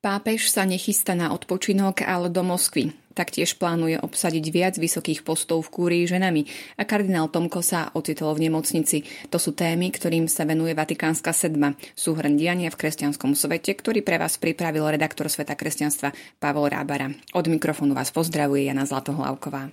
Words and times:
Pápež 0.00 0.48
sa 0.48 0.64
nechystá 0.64 1.12
na 1.12 1.28
odpočinok, 1.28 2.00
ale 2.08 2.32
do 2.32 2.40
Moskvy. 2.40 2.96
Taktiež 3.12 3.60
plánuje 3.60 4.00
obsadiť 4.00 4.44
viac 4.48 4.74
vysokých 4.80 5.20
postov 5.20 5.68
v 5.68 5.72
kúrii 5.76 6.04
ženami 6.08 6.48
a 6.80 6.88
kardinál 6.88 7.28
Tomko 7.28 7.60
sa 7.60 7.92
ocitol 7.92 8.32
v 8.32 8.48
nemocnici. 8.48 9.04
To 9.28 9.36
sú 9.36 9.52
témy, 9.52 9.92
ktorým 9.92 10.24
sa 10.24 10.48
venuje 10.48 10.72
Vatikánska 10.72 11.36
sedma. 11.36 11.76
Sú 11.92 12.16
diania 12.16 12.72
v 12.72 12.80
kresťanskom 12.80 13.36
svete, 13.36 13.76
ktorý 13.76 14.00
pre 14.00 14.16
vás 14.16 14.40
pripravil 14.40 14.88
redaktor 14.88 15.28
Sveta 15.28 15.52
kresťanstva 15.52 16.16
Pavol 16.40 16.72
Rábara. 16.72 17.12
Od 17.36 17.44
mikrofónu 17.44 17.92
vás 17.92 18.08
pozdravuje 18.08 18.72
Jana 18.72 18.88
Zlatohlavková. 18.88 19.68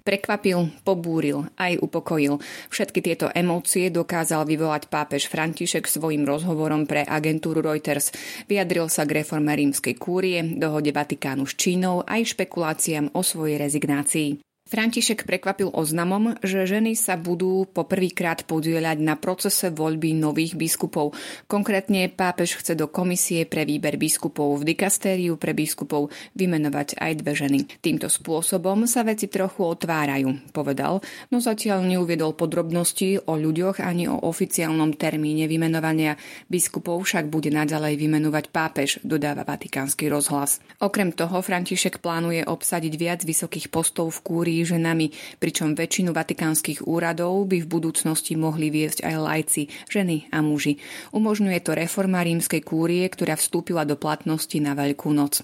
Prekvapil, 0.00 0.72
pobúril, 0.82 1.46
aj 1.60 1.76
upokojil. 1.78 2.40
Všetky 2.72 3.04
tieto 3.04 3.26
emócie 3.30 3.92
dokázal 3.92 4.48
vyvolať 4.48 4.88
pápež 4.88 5.28
František 5.28 5.84
svojim 5.84 6.24
rozhovorom 6.24 6.88
pre 6.88 7.04
agentúru 7.04 7.60
Reuters. 7.60 8.08
Vyjadril 8.48 8.88
sa 8.88 9.04
k 9.04 9.20
reforme 9.20 9.52
rímskej 9.52 9.94
kúrie, 10.00 10.40
dohode 10.56 10.90
Vatikánu 10.90 11.44
s 11.44 11.54
Čínou 11.54 12.00
aj 12.08 12.32
špekuláciám 12.32 13.12
o 13.12 13.20
svojej 13.20 13.60
rezignácii. 13.60 14.49
František 14.70 15.26
prekvapil 15.26 15.74
oznamom, 15.74 16.38
že 16.46 16.62
ženy 16.62 16.94
sa 16.94 17.18
budú 17.18 17.66
poprvýkrát 17.66 18.46
podieľať 18.46 19.02
na 19.02 19.18
procese 19.18 19.66
voľby 19.66 20.14
nových 20.14 20.54
biskupov. 20.54 21.10
Konkrétne 21.50 22.06
pápež 22.06 22.54
chce 22.62 22.78
do 22.78 22.86
komisie 22.86 23.50
pre 23.50 23.66
výber 23.66 23.98
biskupov 23.98 24.62
v 24.62 24.70
dikastériu 24.70 25.34
pre 25.42 25.58
biskupov 25.58 26.14
vymenovať 26.38 27.02
aj 27.02 27.12
dve 27.18 27.32
ženy. 27.34 27.58
Týmto 27.82 28.06
spôsobom 28.06 28.86
sa 28.86 29.02
veci 29.02 29.26
trochu 29.26 29.66
otvárajú, 29.66 30.54
povedal, 30.54 31.02
no 31.34 31.42
zatiaľ 31.42 31.90
neuviedol 31.90 32.38
podrobnosti 32.38 33.26
o 33.26 33.34
ľuďoch 33.34 33.82
ani 33.82 34.06
o 34.06 34.22
oficiálnom 34.22 34.94
termíne 34.94 35.50
vymenovania. 35.50 36.14
Biskupov 36.46 37.10
však 37.10 37.26
bude 37.26 37.50
naďalej 37.50 37.98
vymenovať 37.98 38.54
pápež, 38.54 39.02
dodáva 39.02 39.42
Vatikánsky 39.42 40.06
rozhlas. 40.06 40.62
Okrem 40.78 41.10
toho 41.10 41.42
František 41.42 41.98
plánuje 41.98 42.46
obsadiť 42.46 42.94
viac 42.94 43.20
vysokých 43.26 43.66
postov 43.66 44.14
v 44.14 44.22
kúrii 44.22 44.59
ženami, 44.64 45.12
pričom 45.38 45.78
väčšinu 45.78 46.10
vatikánskych 46.16 46.86
úradov 46.86 47.46
by 47.50 47.62
v 47.64 47.70
budúcnosti 47.70 48.34
mohli 48.34 48.72
viesť 48.72 49.04
aj 49.04 49.14
lajci, 49.16 49.62
ženy 49.88 50.30
a 50.30 50.40
muži. 50.40 50.80
Umožňuje 51.12 51.58
to 51.62 51.76
reforma 51.76 52.24
rímskej 52.24 52.62
kúrie, 52.64 53.04
ktorá 53.06 53.36
vstúpila 53.36 53.84
do 53.84 53.94
platnosti 53.94 54.56
na 54.60 54.72
Veľkú 54.72 55.10
noc. 55.12 55.42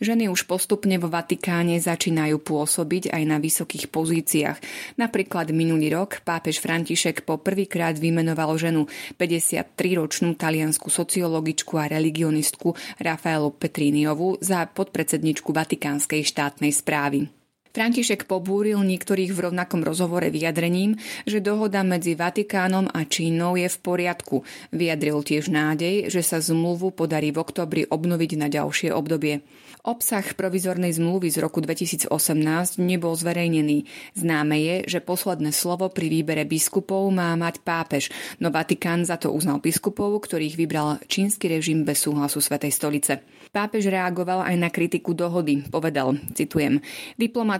Ženy 0.00 0.32
už 0.32 0.48
postupne 0.48 0.96
vo 0.96 1.12
Vatikáne 1.12 1.76
začínajú 1.78 2.40
pôsobiť 2.40 3.12
aj 3.12 3.22
na 3.28 3.36
vysokých 3.38 3.92
pozíciách. 3.92 4.58
Napríklad 4.96 5.52
minulý 5.52 5.92
rok 5.92 6.24
pápež 6.24 6.58
František 6.64 7.22
po 7.28 7.38
prvýkrát 7.38 7.94
vymenoval 7.94 8.56
ženu 8.56 8.88
53-ročnú 9.20 10.34
taliansku 10.34 10.88
sociologičku 10.88 11.76
a 11.76 11.90
religionistku 11.90 12.74
Rafaelu 13.00 13.50
Petriniovu 13.54 14.40
za 14.40 14.64
podpredsedničku 14.66 15.52
Vatikánskej 15.52 16.22
štátnej 16.24 16.72
správy. 16.72 17.43
František 17.74 18.30
pobúril 18.30 18.78
niektorých 18.86 19.34
v 19.34 19.50
rovnakom 19.50 19.82
rozhovore 19.82 20.30
vyjadrením, 20.30 20.94
že 21.26 21.42
dohoda 21.42 21.82
medzi 21.82 22.14
Vatikánom 22.14 22.86
a 22.86 23.02
Čínou 23.02 23.58
je 23.58 23.66
v 23.66 23.78
poriadku. 23.82 24.46
Vyjadril 24.70 25.18
tiež 25.26 25.50
nádej, 25.50 26.06
že 26.06 26.22
sa 26.22 26.38
zmluvu 26.38 26.94
podarí 26.94 27.34
v 27.34 27.42
oktobri 27.42 27.82
obnoviť 27.90 28.30
na 28.38 28.46
ďalšie 28.46 28.94
obdobie. 28.94 29.42
Obsah 29.84 30.22
provizornej 30.22 30.94
zmluvy 30.96 31.34
z 31.34 31.42
roku 31.42 31.58
2018 31.60 32.08
nebol 32.78 33.12
zverejnený. 33.12 33.84
Známe 34.16 34.56
je, 34.56 34.76
že 34.88 35.04
posledné 35.04 35.50
slovo 35.50 35.90
pri 35.90 36.08
výbere 36.08 36.46
biskupov 36.48 37.10
má 37.10 37.34
mať 37.34 37.60
pápež, 37.60 38.08
no 38.38 38.54
Vatikán 38.54 39.02
za 39.02 39.18
to 39.20 39.34
uznal 39.34 39.58
biskupov, 39.60 40.24
ktorých 40.24 40.56
vybral 40.56 41.02
čínsky 41.10 41.50
režim 41.50 41.82
bez 41.82 42.00
súhlasu 42.00 42.38
Svetej 42.40 42.72
stolice. 42.72 43.20
Pápež 43.52 43.92
reagoval 43.92 44.42
aj 44.42 44.56
na 44.56 44.72
kritiku 44.72 45.12
dohody. 45.12 45.62
Povedal, 45.68 46.16
citujem, 46.32 46.80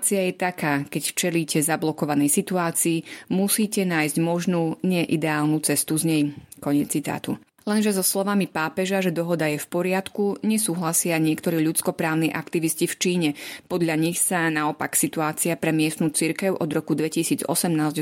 diplomácia 0.04 0.28
je 0.28 0.36
taká, 0.36 0.84
keď 0.84 1.02
čelíte 1.16 1.58
zablokovanej 1.64 2.28
situácii, 2.28 3.32
musíte 3.32 3.88
nájsť 3.88 4.16
možnú, 4.20 4.76
neideálnu 4.84 5.64
cestu 5.64 5.96
z 5.96 6.04
nej. 6.04 6.22
Koniec 6.60 6.92
citátu. 6.92 7.40
Lenže 7.64 7.96
so 7.96 8.04
slovami 8.04 8.44
pápeža, 8.44 9.00
že 9.00 9.16
dohoda 9.16 9.48
je 9.48 9.56
v 9.56 9.64
poriadku, 9.64 10.44
nesúhlasia 10.44 11.16
niektorí 11.16 11.64
ľudskoprávni 11.64 12.28
aktivisti 12.36 12.84
v 12.84 12.94
Číne. 13.00 13.30
Podľa 13.72 13.96
nich 13.96 14.20
sa 14.20 14.52
naopak 14.52 14.92
situácia 14.92 15.56
pre 15.56 15.72
miestnu 15.72 16.12
cirkev 16.12 16.60
od 16.60 16.68
roku 16.68 16.92
2018 16.92 17.48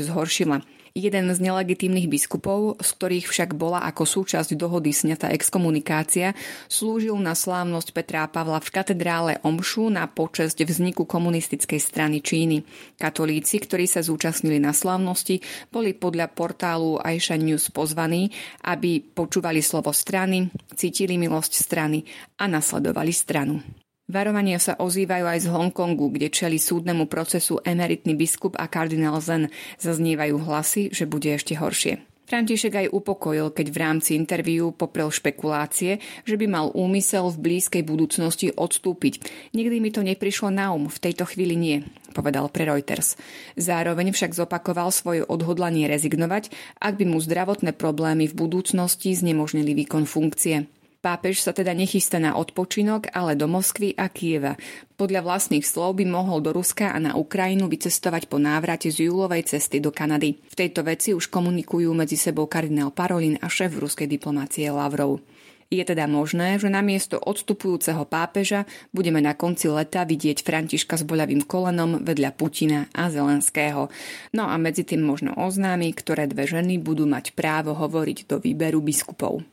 zhoršila. 0.03 0.59
Jeden 0.93 1.25
z 1.33 1.41
nelegitímnych 1.41 2.05
biskupov, 2.05 2.77
z 2.77 2.89
ktorých 2.93 3.25
však 3.25 3.57
bola 3.57 3.81
ako 3.81 4.05
súčasť 4.05 4.53
dohody 4.53 4.93
sňatá 4.93 5.33
exkomunikácia, 5.33 6.37
slúžil 6.69 7.17
na 7.17 7.33
slávnosť 7.33 7.97
Petra 7.97 8.29
Pavla 8.29 8.61
v 8.61 8.69
katedrále 8.69 9.41
Omšu 9.41 9.89
na 9.89 10.05
počesť 10.05 10.61
vzniku 10.61 11.09
komunistickej 11.09 11.81
strany 11.81 12.21
Číny. 12.21 12.61
Katolíci, 13.01 13.57
ktorí 13.57 13.89
sa 13.89 14.05
zúčastnili 14.05 14.61
na 14.61 14.69
slávnosti, 14.69 15.41
boli 15.73 15.97
podľa 15.97 16.29
portálu 16.29 17.01
Aisha 17.01 17.41
News 17.41 17.73
pozvaní, 17.73 18.29
aby 18.61 19.01
počúvali 19.01 19.65
slovo 19.65 19.89
strany, 19.97 20.53
cítili 20.77 21.17
milosť 21.17 21.57
strany 21.57 22.05
a 22.37 22.45
nasledovali 22.45 23.09
stranu. 23.09 23.65
Varovania 24.13 24.61
sa 24.61 24.77
ozývajú 24.77 25.25
aj 25.25 25.39
z 25.41 25.47
Hongkongu, 25.49 26.13
kde 26.13 26.29
čeli 26.29 26.61
súdnemu 26.61 27.09
procesu 27.09 27.57
emeritný 27.65 28.13
biskup 28.13 28.53
a 28.61 28.69
kardinál 28.69 29.17
Zen. 29.17 29.49
Zaznievajú 29.81 30.37
hlasy, 30.37 30.93
že 30.93 31.09
bude 31.09 31.33
ešte 31.33 31.57
horšie. 31.57 31.97
František 32.29 32.73
aj 32.77 32.87
upokojil, 32.93 33.49
keď 33.49 33.67
v 33.73 33.77
rámci 33.81 34.11
interviu 34.13 34.69
poprel 34.69 35.09
špekulácie, 35.09 35.97
že 36.29 36.35
by 36.37 36.45
mal 36.45 36.69
úmysel 36.77 37.33
v 37.33 37.41
blízkej 37.41 37.83
budúcnosti 37.83 38.53
odstúpiť. 38.53 39.25
Nikdy 39.57 39.77
mi 39.81 39.89
to 39.89 40.05
neprišlo 40.05 40.53
na 40.53 40.71
um, 40.71 40.87
v 40.87 41.01
tejto 41.01 41.25
chvíli 41.25 41.57
nie, 41.57 41.81
povedal 42.13 42.53
pre 42.53 42.69
Reuters. 42.69 43.17
Zároveň 43.57 44.13
však 44.13 44.37
zopakoval 44.37 44.93
svoje 44.93 45.25
odhodlanie 45.25 45.89
rezignovať, 45.89 46.53
ak 46.79 47.01
by 47.01 47.05
mu 47.09 47.17
zdravotné 47.17 47.73
problémy 47.73 48.29
v 48.29 48.37
budúcnosti 48.37 49.09
znemožnili 49.17 49.73
výkon 49.73 50.05
funkcie. 50.05 50.69
Pápež 51.03 51.43
sa 51.43 51.51
teda 51.51 51.75
nechystá 51.75 52.15
na 52.15 52.39
odpočinok, 52.39 53.11
ale 53.11 53.35
do 53.35 53.43
Moskvy 53.43 53.91
a 53.99 54.07
Kieva. 54.07 54.55
Podľa 54.95 55.19
vlastných 55.19 55.67
slov 55.67 55.99
by 55.99 56.07
mohol 56.07 56.39
do 56.39 56.55
Ruska 56.55 56.95
a 56.95 56.97
na 57.03 57.19
Ukrajinu 57.19 57.67
vycestovať 57.67 58.31
po 58.31 58.39
návrate 58.39 58.87
z 58.87 59.11
júlovej 59.11 59.43
cesty 59.43 59.83
do 59.83 59.91
Kanady. 59.91 60.39
V 60.47 60.55
tejto 60.55 60.79
veci 60.87 61.11
už 61.11 61.27
komunikujú 61.27 61.91
medzi 61.91 62.15
sebou 62.15 62.47
kardinál 62.47 62.95
Parolin 62.95 63.35
a 63.43 63.51
šéf 63.51 63.75
ruskej 63.75 64.07
diplomácie 64.07 64.71
Lavrov. 64.71 65.19
Je 65.67 65.83
teda 65.83 66.07
možné, 66.07 66.55
že 66.55 66.71
namiesto 66.71 67.19
odstupujúceho 67.19 68.07
pápeža 68.07 68.63
budeme 68.95 69.19
na 69.19 69.35
konci 69.35 69.67
leta 69.67 70.07
vidieť 70.07 70.39
Františka 70.39 70.95
s 70.95 71.03
boľavým 71.03 71.43
kolenom 71.43 71.99
vedľa 71.99 72.31
Putina 72.31 72.87
a 72.95 73.11
Zelenského. 73.11 73.91
No 74.31 74.47
a 74.47 74.55
medzi 74.55 74.87
tým 74.87 75.03
možno 75.03 75.35
oznámi, 75.35 75.91
ktoré 75.91 76.31
dve 76.31 76.47
ženy 76.47 76.79
budú 76.79 77.03
mať 77.03 77.35
právo 77.35 77.75
hovoriť 77.75 78.31
do 78.31 78.39
výberu 78.39 78.79
biskupov. 78.79 79.43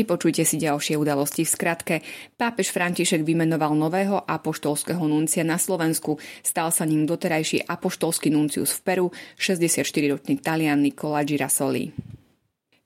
Vypočujte 0.00 0.48
si 0.48 0.56
ďalšie 0.56 0.96
udalosti 0.96 1.44
v 1.44 1.52
skratke. 1.52 1.94
Pápež 2.40 2.72
František 2.72 3.20
vymenoval 3.20 3.76
nového 3.76 4.24
apoštolského 4.24 5.04
nuncia 5.04 5.44
na 5.44 5.60
Slovensku. 5.60 6.16
Stal 6.40 6.72
sa 6.72 6.88
ním 6.88 7.04
doterajší 7.04 7.68
apoštolský 7.68 8.32
nuncius 8.32 8.72
v 8.72 8.80
Peru, 8.80 9.06
64-ročný 9.36 10.40
talian 10.40 10.80
Nicola 10.80 11.20
Girasoli. 11.20 12.09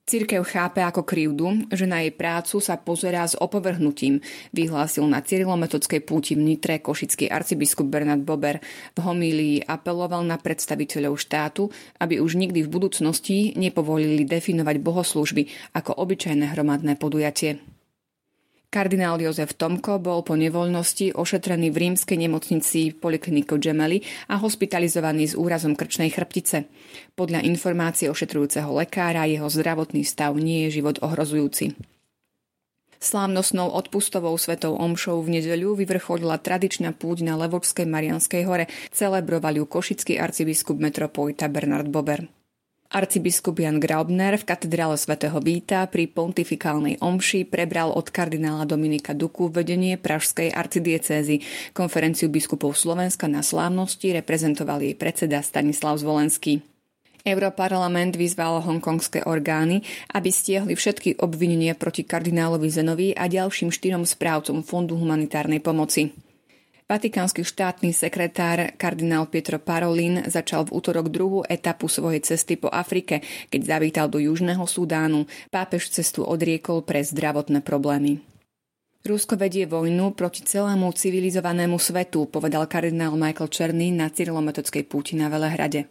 Cirkev 0.05 0.45
chápe 0.45 0.85
ako 0.85 1.01
krivdu, 1.01 1.65
že 1.73 1.89
na 1.89 2.05
jej 2.05 2.13
prácu 2.13 2.61
sa 2.61 2.77
pozerá 2.77 3.25
s 3.25 3.33
opovrhnutím, 3.33 4.21
vyhlásil 4.53 5.01
na 5.09 5.17
cyrilometodskej 5.17 6.05
púti 6.05 6.37
v 6.37 6.45
Nitre 6.45 6.77
košický 6.77 7.25
arcibiskup 7.25 7.89
Bernard 7.89 8.21
Bober. 8.21 8.61
V 8.93 8.99
homílii 9.01 9.65
apeloval 9.65 10.21
na 10.21 10.37
predstaviteľov 10.37 11.17
štátu, 11.17 11.73
aby 11.97 12.21
už 12.21 12.37
nikdy 12.37 12.61
v 12.61 12.69
budúcnosti 12.69 13.57
nepovolili 13.57 14.29
definovať 14.29 14.77
bohoslužby 14.77 15.73
ako 15.73 15.97
obyčajné 15.97 16.53
hromadné 16.53 17.01
podujatie. 17.01 17.74
Kardinál 18.75 19.23
Jozef 19.23 19.55
Tomko 19.55 20.03
bol 20.03 20.19
po 20.27 20.35
nevoľnosti 20.35 21.15
ošetrený 21.15 21.71
v 21.71 21.79
rímskej 21.79 22.19
nemocnici 22.19 22.91
Polikliniko 22.91 23.55
Gemelli 23.55 24.03
a 24.27 24.35
hospitalizovaný 24.35 25.31
s 25.31 25.39
úrazom 25.39 25.79
krčnej 25.79 26.11
chrbtice. 26.11 26.67
Podľa 27.15 27.47
informácie 27.47 28.11
ošetrujúceho 28.11 28.67
lekára 28.75 29.31
jeho 29.31 29.47
zdravotný 29.47 30.03
stav 30.03 30.35
nie 30.35 30.67
je 30.67 30.83
život 30.83 30.99
ohrozujúci. 30.99 31.71
Slávnostnou 32.99 33.71
odpustovou 33.71 34.35
svetou 34.35 34.75
omšou 34.75 35.23
v 35.23 35.39
nedeľu 35.39 35.79
vyvrcholila 35.79 36.35
tradičná 36.35 36.91
púť 36.91 37.23
na 37.23 37.39
Levočskej 37.39 37.87
Marianskej 37.87 38.43
hore. 38.43 38.67
Celebroval 38.91 39.55
ju 39.55 39.71
košický 39.71 40.19
arcibiskup 40.19 40.75
metropolita 40.83 41.47
Bernard 41.47 41.87
Bober. 41.87 42.27
Arcibiskup 42.95 43.59
Jan 43.59 43.83
Graubner 43.83 44.39
v 44.39 44.47
katedrále 44.47 44.95
svätého 44.95 45.35
Víta 45.43 45.83
pri 45.83 46.07
pontifikálnej 46.07 46.95
omši 47.03 47.43
prebral 47.43 47.91
od 47.91 48.07
kardinála 48.07 48.63
Dominika 48.63 49.11
Duku 49.11 49.51
vedenie 49.51 49.99
Pražskej 49.99 50.55
arcidiecézy. 50.55 51.43
Konferenciu 51.75 52.31
biskupov 52.31 52.79
Slovenska 52.79 53.27
na 53.27 53.43
slávnosti 53.43 54.15
reprezentoval 54.15 54.79
jej 54.79 54.95
predseda 54.95 55.43
Stanislav 55.43 55.99
Zvolenský. 55.99 56.63
Europarlament 57.27 58.15
vyzval 58.15 58.63
hongkongské 58.63 59.27
orgány, 59.27 59.83
aby 60.15 60.31
stiehli 60.31 60.71
všetky 60.79 61.19
obvinenia 61.19 61.75
proti 61.75 62.07
kardinálovi 62.07 62.71
Zenovi 62.71 63.11
a 63.11 63.27
ďalším 63.27 63.75
štyrom 63.75 64.07
správcom 64.07 64.63
Fondu 64.63 64.95
humanitárnej 64.95 65.59
pomoci. 65.59 66.15
Vatikánsky 66.85 67.41
štátny 67.41 67.97
sekretár 67.97 68.77
kardinál 68.77 69.25
Pietro 69.25 69.57
Parolin 69.57 70.21
začal 70.29 70.69
v 70.69 70.77
útorok 70.77 71.09
druhú 71.09 71.41
etapu 71.49 71.89
svojej 71.89 72.21
cesty 72.21 72.61
po 72.61 72.69
Afrike, 72.69 73.25
keď 73.49 73.61
zavítal 73.65 74.05
do 74.05 74.21
Južného 74.21 74.61
Sudánu. 74.69 75.25
Pápež 75.49 75.89
cestu 75.89 76.21
odriekol 76.21 76.85
pre 76.85 77.01
zdravotné 77.01 77.65
problémy. 77.65 78.21
Rusko 79.01 79.33
vedie 79.33 79.65
vojnu 79.65 80.13
proti 80.13 80.45
celému 80.45 80.93
civilizovanému 80.93 81.81
svetu, 81.81 82.29
povedal 82.29 82.69
kardinál 82.69 83.17
Michael 83.17 83.49
Černý 83.49 83.89
na 83.89 84.05
cyrilometockej 84.13 84.85
púti 84.85 85.17
na 85.17 85.25
Velehrade. 85.25 85.89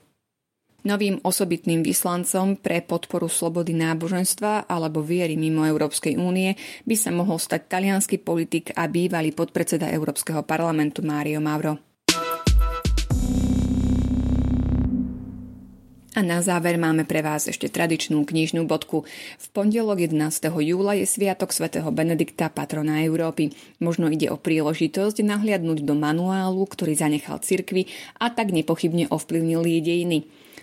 Novým 0.84 1.16
osobitným 1.24 1.80
vyslancom 1.80 2.60
pre 2.60 2.84
podporu 2.84 3.24
slobody 3.24 3.72
náboženstva 3.72 4.68
alebo 4.68 5.00
viery 5.00 5.32
mimo 5.32 5.64
Európskej 5.64 6.20
únie 6.20 6.60
by 6.84 6.92
sa 6.92 7.08
mohol 7.08 7.40
stať 7.40 7.72
talianský 7.72 8.20
politik 8.20 8.68
a 8.76 8.84
bývalý 8.84 9.32
podpredseda 9.32 9.88
Európskeho 9.88 10.44
parlamentu 10.44 11.00
Mário 11.00 11.40
Mauro. 11.40 11.80
A 16.14 16.20
na 16.20 16.44
záver 16.44 16.76
máme 16.76 17.08
pre 17.08 17.24
vás 17.24 17.48
ešte 17.48 17.72
tradičnú 17.72 18.20
knižnú 18.20 18.68
bodku. 18.68 19.08
V 19.40 19.46
pondelok 19.56 20.04
11. 20.04 20.52
júla 20.52 21.00
je 21.00 21.08
Sviatok 21.08 21.56
svätého 21.56 21.88
Benedikta, 21.96 22.52
patrona 22.52 23.00
Európy. 23.08 23.56
Možno 23.80 24.12
ide 24.12 24.28
o 24.28 24.36
príležitosť 24.36 25.24
nahliadnúť 25.24 25.80
do 25.80 25.96
manuálu, 25.96 26.60
ktorý 26.68 26.92
zanechal 26.92 27.40
cirkvi 27.40 27.88
a 28.20 28.28
tak 28.28 28.52
nepochybne 28.52 29.08
ovplyvnil 29.08 29.64
jej 29.64 29.80
dejiny. 29.80 30.18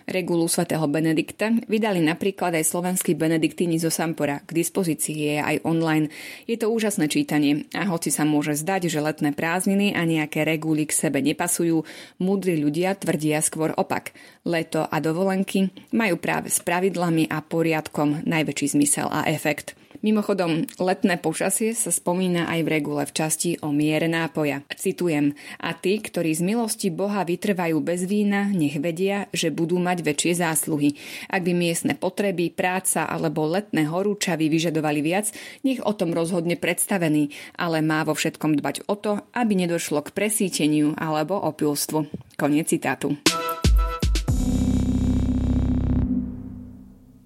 Regulu 0.08 0.48
svätého 0.50 0.86
Benedikta 0.86 1.52
vydali 1.70 2.02
napríklad 2.02 2.56
aj 2.58 2.66
slovenskí 2.66 3.14
benediktíni 3.18 3.82
zo 3.82 3.90
Sampora. 3.90 4.42
K 4.46 4.52
dispozícii 4.54 5.18
je 5.18 5.36
aj 5.42 5.58
online. 5.68 6.08
Je 6.46 6.56
to 6.56 6.70
úžasné 6.70 7.10
čítanie 7.10 7.66
a 7.76 7.90
hoci 7.90 8.14
sa 8.14 8.24
môže 8.24 8.58
zdať, 8.58 8.88
že 8.88 9.04
letné 9.04 9.34
prázdniny 9.34 9.98
a 9.98 10.06
nejaké 10.08 10.46
reguly 10.48 10.86
k 10.88 10.96
sebe 10.96 11.20
nepasujú, 11.20 11.84
múdri 12.22 12.56
ľudia 12.62 12.94
tvrdia 12.96 13.42
skôr 13.42 13.74
opak. 13.74 14.14
Leto 14.46 14.86
a 14.86 14.98
dovolenky 15.02 15.74
majú 15.94 16.22
práve 16.22 16.54
s 16.54 16.62
pravidlami 16.62 17.30
a 17.30 17.42
poriadkom 17.42 18.24
najväčší 18.26 18.78
zmysel 18.78 19.10
a 19.10 19.26
efekt. 19.28 19.81
Mimochodom, 20.02 20.66
letné 20.82 21.22
počasie 21.22 21.78
sa 21.78 21.94
spomína 21.94 22.50
aj 22.50 22.66
v 22.66 22.72
regule 22.74 23.06
v 23.06 23.14
časti 23.14 23.62
o 23.62 23.70
miere 23.70 24.10
nápoja. 24.10 24.66
Citujem, 24.74 25.38
a 25.62 25.78
tí, 25.78 26.02
ktorí 26.02 26.34
z 26.34 26.42
milosti 26.42 26.90
Boha 26.90 27.22
vytrvajú 27.22 27.78
bez 27.86 28.10
vína, 28.10 28.50
nech 28.50 28.82
vedia, 28.82 29.30
že 29.30 29.54
budú 29.54 29.78
mať 29.78 30.02
väčšie 30.02 30.42
zásluhy. 30.42 30.98
Ak 31.30 31.46
by 31.46 31.54
miestne 31.54 31.94
potreby, 31.94 32.50
práca 32.50 33.06
alebo 33.06 33.46
letné 33.46 33.86
horúčavy 33.86 34.50
vyžadovali 34.50 35.06
viac, 35.06 35.30
nech 35.62 35.78
o 35.86 35.94
tom 35.94 36.18
rozhodne 36.18 36.58
predstavený, 36.58 37.30
ale 37.54 37.86
má 37.86 38.02
vo 38.02 38.18
všetkom 38.18 38.58
dbať 38.58 38.90
o 38.90 38.98
to, 38.98 39.22
aby 39.38 39.54
nedošlo 39.54 40.02
k 40.02 40.18
presíteniu 40.18 40.98
alebo 40.98 41.38
opilstvu. 41.38 42.10
Koniec 42.42 42.74
citátu. 42.74 43.22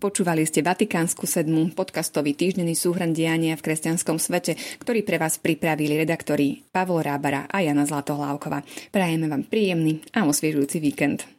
Počúvali 0.06 0.46
ste 0.46 0.62
Vatikánsku 0.62 1.26
sedmu, 1.26 1.74
podcastový 1.74 2.38
týždenný 2.38 2.78
súhrn 2.78 3.10
diania 3.10 3.58
v 3.58 3.66
kresťanskom 3.66 4.22
svete, 4.22 4.54
ktorý 4.78 5.02
pre 5.02 5.18
vás 5.18 5.42
pripravili 5.42 5.98
redaktori 5.98 6.62
Pavol 6.62 7.02
Rábara 7.02 7.50
a 7.50 7.66
Jana 7.66 7.90
Zlatohlávkova. 7.90 8.62
Prajeme 8.94 9.26
vám 9.26 9.50
príjemný 9.50 10.06
a 10.14 10.30
osviežujúci 10.30 10.78
víkend. 10.78 11.35